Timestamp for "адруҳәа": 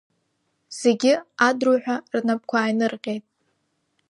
1.47-1.95